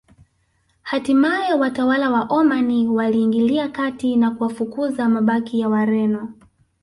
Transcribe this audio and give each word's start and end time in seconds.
Hatimae 0.81 1.53
watawala 1.53 2.09
wa 2.11 2.21
Omani 2.25 2.87
waliingilia 2.87 3.69
kati 3.69 4.15
na 4.15 4.31
kuwafukuza 4.31 5.09
mabaki 5.09 5.59
ya 5.59 5.69
Wareno 5.69 6.33